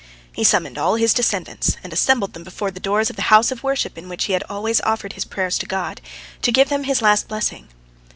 [0.31, 3.61] He summoned all his descendants, and assembled them before the door of the house of
[3.61, 6.01] worship in which he had always offered his prayers to God,
[6.41, 7.67] to give them his last blessing.